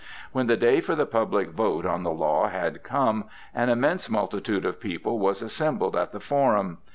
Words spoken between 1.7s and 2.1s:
on the